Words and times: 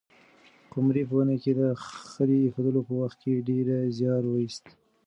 قمرۍ 0.71 1.03
په 1.09 1.13
ونې 1.17 1.37
کې 1.43 1.51
د 1.59 1.61
خلي 2.11 2.37
د 2.39 2.43
اېښودلو 2.45 2.81
په 2.87 2.93
وخت 3.01 3.17
کې 3.23 3.45
ډېر 3.49 3.67
زیار 3.97 4.23
وایست. 4.27 4.65